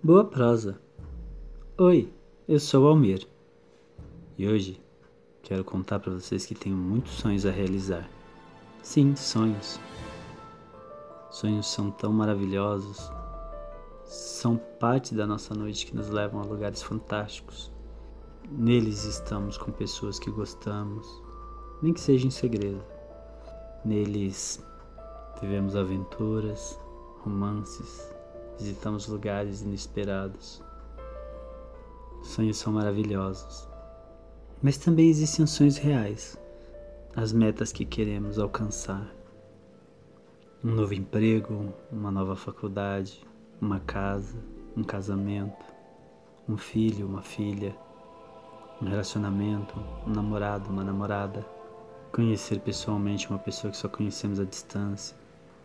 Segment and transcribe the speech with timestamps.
[0.00, 0.80] Boa prosa.
[1.76, 2.08] Oi,
[2.46, 3.26] eu sou o Almir.
[4.38, 4.80] E hoje
[5.42, 8.08] quero contar para vocês que tenho muitos sonhos a realizar.
[8.80, 9.80] Sim, sonhos.
[11.32, 13.10] Sonhos são tão maravilhosos,
[14.04, 17.72] são parte da nossa noite que nos levam a lugares fantásticos.
[18.48, 21.08] Neles estamos com pessoas que gostamos,
[21.82, 22.84] nem que seja em segredo.
[23.84, 24.64] Neles
[25.40, 26.78] vivemos aventuras,
[27.24, 28.16] romances,
[28.58, 30.62] visitamos lugares inesperados.
[32.22, 33.68] Sonhos são maravilhosos.
[34.60, 36.36] Mas também existem os sonhos reais,
[37.14, 39.06] as metas que queremos alcançar.
[40.64, 43.24] Um novo emprego, uma nova faculdade,
[43.60, 44.36] uma casa,
[44.76, 45.64] um casamento,
[46.48, 47.76] um filho, uma filha,
[48.82, 51.46] um relacionamento, um namorado, uma namorada.
[52.10, 55.16] Conhecer pessoalmente uma pessoa que só conhecemos à distância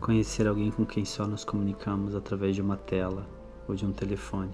[0.00, 3.26] Conhecer alguém com quem só nos comunicamos através de uma tela
[3.66, 4.52] ou de um telefone.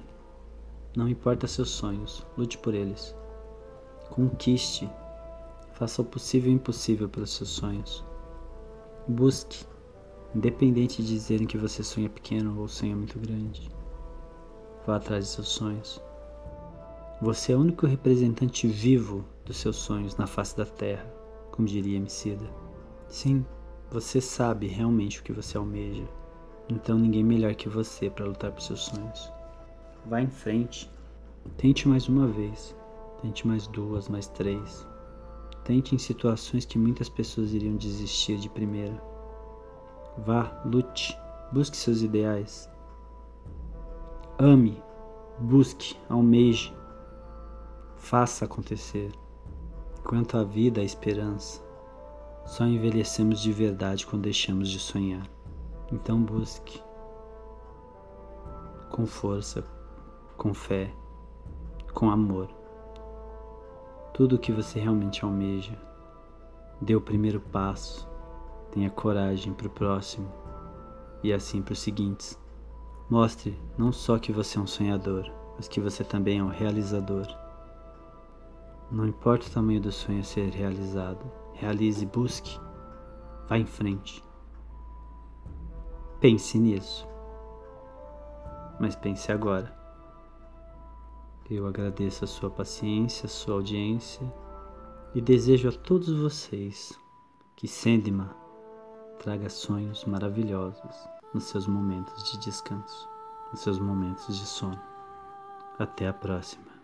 [0.96, 3.14] Não importa seus sonhos, lute por eles.
[4.10, 4.90] Conquiste.
[5.72, 8.04] Faça o possível e o impossível pelos seus sonhos.
[9.08, 9.64] Busque,
[10.34, 13.70] independente de dizerem que você sonha pequeno ou sonha muito grande.
[14.86, 16.02] Vá atrás de seus sonhos.
[17.22, 21.06] Você é o único representante vivo dos seus sonhos na face da terra,
[21.50, 22.48] como diria Emicida.
[23.08, 23.44] Sim,
[23.90, 26.08] você sabe realmente o que você almeja,
[26.68, 29.32] então ninguém melhor que você para lutar por seus sonhos.
[30.06, 30.90] Vá em frente.
[31.56, 32.76] Tente mais uma vez.
[33.20, 34.86] Tente mais duas, mais três.
[35.64, 39.02] Tente em situações que muitas pessoas iriam desistir de primeira.
[40.18, 41.16] Vá, lute,
[41.52, 42.70] busque seus ideais.
[44.38, 44.82] Ame,
[45.40, 46.72] busque, almeje.
[47.96, 49.10] Faça acontecer.
[50.04, 51.69] Quanto à vida, a esperança.
[52.44, 55.26] Só envelhecemos de verdade quando deixamos de sonhar.
[55.92, 56.82] Então busque
[58.90, 59.64] com força,
[60.36, 60.92] com fé,
[61.94, 62.48] com amor.
[64.12, 65.78] Tudo o que você realmente almeja.
[66.80, 68.08] Dê o primeiro passo,
[68.70, 70.30] tenha coragem para o próximo
[71.22, 72.38] e assim para os seguintes.
[73.08, 77.26] Mostre não só que você é um sonhador, mas que você também é um realizador.
[78.90, 82.58] Não importa o tamanho do sonho a ser realizado, realize, busque,
[83.48, 84.24] vá em frente.
[86.18, 87.06] Pense nisso.
[88.80, 89.78] Mas pense agora.
[91.48, 94.22] Eu agradeço a sua paciência, a sua audiência
[95.14, 96.98] e desejo a todos vocês
[97.56, 98.34] que Sendima
[99.20, 103.08] traga sonhos maravilhosos nos seus momentos de descanso,
[103.52, 104.80] nos seus momentos de sono.
[105.78, 106.79] Até a próxima.